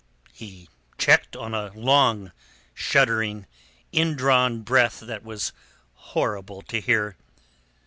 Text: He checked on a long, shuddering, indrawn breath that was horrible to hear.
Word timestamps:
He 0.33 0.67
checked 0.97 1.35
on 1.35 1.53
a 1.53 1.71
long, 1.73 2.31
shuddering, 2.73 3.45
indrawn 3.93 4.61
breath 4.63 4.99
that 5.01 5.21
was 5.21 5.53
horrible 5.93 6.63
to 6.63 6.81
hear. 6.81 7.17